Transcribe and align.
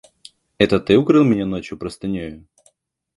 –Это 0.57 0.79
ты 0.79 0.97
укрыл 0.97 1.23
меня 1.23 1.45
ночью 1.45 1.77
простынею? 1.77 2.47